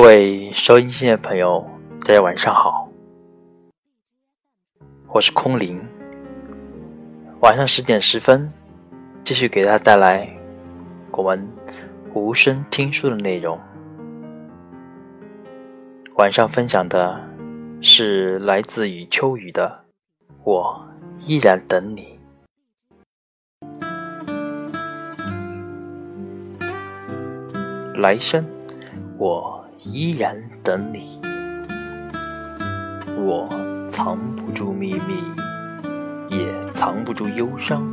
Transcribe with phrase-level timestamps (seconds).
[0.00, 1.68] 各位收音机的朋友，
[2.06, 2.88] 大家晚上好，
[5.08, 5.84] 我是空灵。
[7.40, 8.48] 晚上十点十分，
[9.24, 10.32] 继续给大家带来
[11.10, 11.52] 我们
[12.14, 13.58] 无声听书的内容。
[16.14, 17.20] 晚上分享的
[17.82, 19.84] 是来自于秋雨的
[20.44, 20.88] 《我
[21.26, 22.16] 依然等你》，
[28.00, 28.46] 来生
[29.18, 29.57] 我。
[29.84, 31.20] 依然等你，
[33.16, 33.48] 我
[33.92, 37.86] 藏不住秘密，也藏不住忧伤。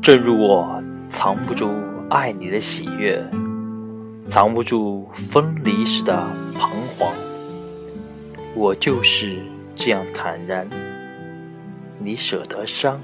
[0.00, 1.68] 正如我藏不住
[2.10, 3.20] 爱你的喜悦，
[4.28, 6.16] 藏不住分离时的
[6.54, 7.12] 彷徨。
[8.54, 9.36] 我就是
[9.74, 10.68] 这样坦然。
[11.98, 13.00] 你舍得伤，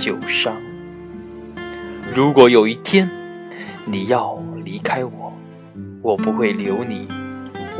[0.00, 0.56] 就伤。
[2.12, 3.08] 如果有一天
[3.84, 5.25] 你要离开我。
[6.06, 7.08] 我不会留你，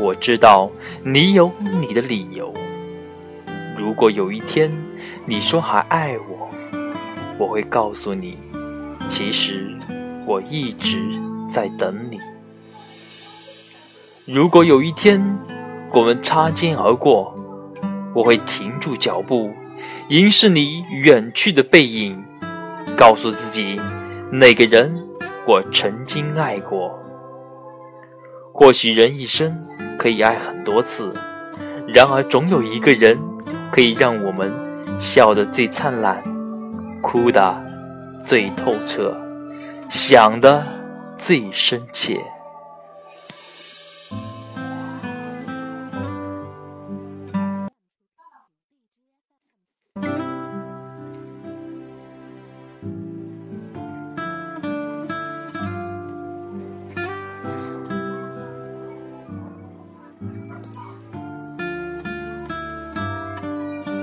[0.01, 0.69] 我知道
[1.01, 2.53] 你有你的理由。
[3.77, 4.69] 如果有一天
[5.25, 6.49] 你说还爱我，
[7.39, 8.37] 我会告诉你，
[9.07, 9.73] 其实
[10.25, 11.01] 我一直
[11.49, 12.19] 在等你。
[14.25, 15.23] 如果有一天
[15.93, 17.33] 我们擦肩而过，
[18.13, 19.53] 我会停住脚步，
[20.09, 22.21] 凝视你远去的背影，
[22.97, 23.79] 告诉自己，
[24.29, 24.93] 那个人
[25.47, 27.06] 我曾经爱过。
[28.59, 29.55] 或许人一生
[29.99, 31.13] 可以爱很多次，
[31.85, 33.15] 然而总有一个人
[33.71, 34.51] 可以让我们
[34.99, 36.23] 笑得最灿烂，
[37.03, 37.55] 哭得
[38.23, 39.15] 最透彻，
[39.89, 40.65] 想得
[41.19, 42.19] 最深切。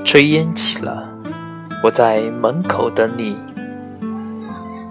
[0.05, 1.09] 炊烟起了，
[1.83, 3.35] 我在门口等你；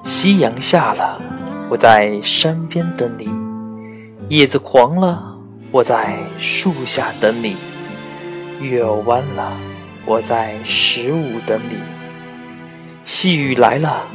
[0.03, 1.21] 夕阳下了，
[1.69, 3.29] 我在山边等你；
[4.27, 5.37] 叶子黄了，
[5.71, 7.55] 我在树下等你；
[8.59, 9.53] 月儿弯了，
[10.05, 11.75] 我在十五等你；
[13.05, 14.07] 细雨来了，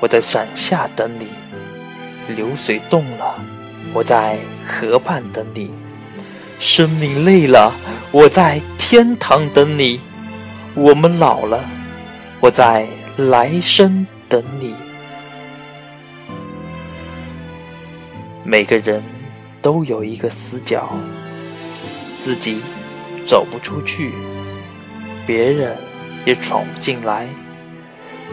[0.00, 1.26] 我在伞下等你；
[2.34, 3.34] 流水动了，
[3.92, 5.68] 我在河畔等你；
[6.60, 7.72] 生命累了，
[8.12, 10.00] 我在天堂等你。
[10.78, 11.64] 我们老了，
[12.38, 14.74] 我在来生等你。
[18.44, 19.02] 每个人
[19.62, 20.90] 都有一个死角，
[22.22, 22.60] 自己
[23.26, 24.12] 走不出去，
[25.26, 25.74] 别人
[26.26, 27.26] 也闯不进来。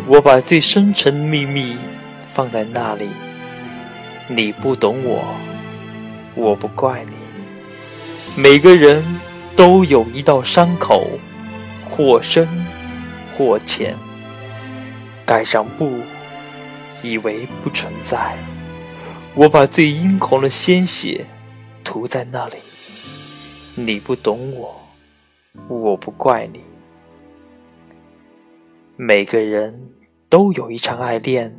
[0.05, 1.77] 我把最深沉的秘密
[2.33, 3.07] 放在那里，
[4.27, 5.23] 你不懂我，
[6.35, 7.13] 我不怪你。
[8.35, 9.01] 每个人
[9.55, 11.07] 都有一道伤口。
[11.95, 12.47] 或深
[13.37, 13.95] 或浅，
[15.27, 15.99] 盖上布，
[17.03, 18.35] 以为不存在。
[19.35, 21.23] 我把最殷红的鲜血
[21.83, 22.55] 涂在那里。
[23.75, 24.81] 你不懂我，
[25.67, 26.61] 我不怪你。
[28.95, 29.91] 每个人
[30.29, 31.55] 都有一场爱恋，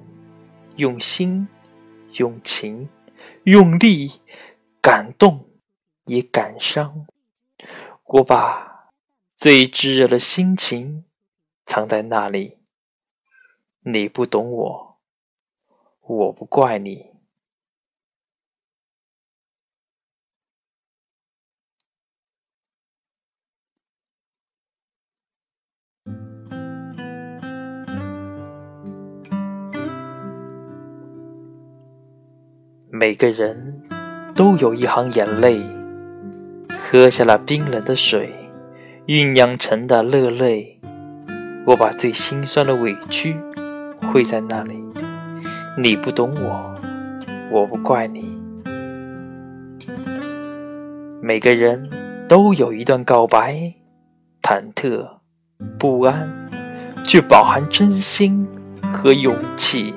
[0.75, 1.47] 用心，
[2.15, 2.89] 用情，
[3.45, 4.11] 用力，
[4.83, 5.47] 感动，
[6.07, 7.07] 也感伤。
[8.07, 8.74] 我把。
[9.45, 11.05] 最炙热的心情
[11.67, 12.57] 藏在那里，
[13.81, 14.99] 你不懂我，
[16.01, 17.11] 我不怪你。
[32.91, 33.87] 每个人
[34.35, 35.61] 都有一行眼泪，
[36.79, 38.44] 喝下了冰冷的水。
[39.07, 40.79] 酝酿成的热泪，
[41.67, 43.37] 我把最心酸的委屈
[44.11, 44.83] 汇在那里。
[45.77, 46.75] 你不懂我，
[47.53, 48.25] 我不怪你。
[51.21, 51.91] 每个人
[52.27, 53.75] 都有一段告白，
[54.41, 55.07] 忐忑、
[55.79, 56.27] 不安，
[57.05, 58.49] 却饱含真心
[58.91, 59.93] 和勇气。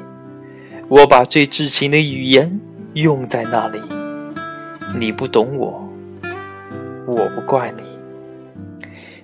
[0.89, 2.59] 我把最至情的语言
[2.93, 3.79] 用在那里。
[4.99, 5.89] 你不懂我，
[7.05, 7.86] 我不怪你。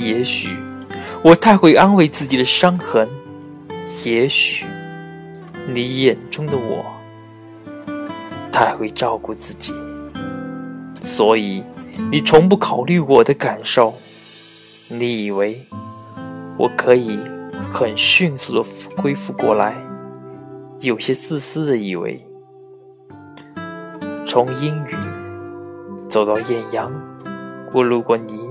[0.00, 0.56] 也许
[1.22, 3.08] 我太会安慰自己的伤痕。
[4.04, 4.64] 也许
[5.66, 6.84] 你眼中的我
[8.52, 9.72] 太会照顾自己，
[11.00, 11.62] 所以
[12.10, 13.94] 你从不考虑我的感受。
[14.88, 15.60] 你以为
[16.56, 17.18] 我可以
[17.72, 19.74] 很迅速的恢复过来，
[20.80, 22.24] 有些自私的以为，
[24.26, 24.96] 从阴雨
[26.08, 26.90] 走到艳阳，
[27.72, 28.47] 我路过你，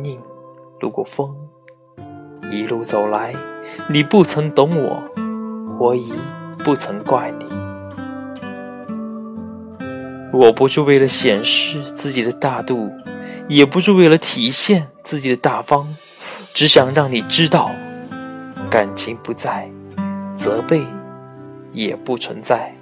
[0.80, 1.36] 路过风，
[2.52, 3.34] 一路走来，
[3.90, 5.04] 你不曾懂我。
[5.80, 6.14] 我已
[6.64, 7.46] 不曾怪你，
[10.34, 12.92] 我不是为了显示自己的大度，
[13.48, 15.96] 也不是为了体现自己的大方，
[16.54, 17.72] 只想让你知道，
[18.70, 19.70] 感情不在，
[20.36, 20.84] 责备
[21.72, 22.77] 也不存在。